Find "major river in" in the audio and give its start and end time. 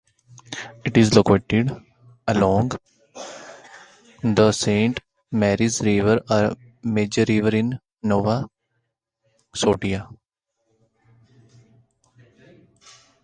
6.81-7.79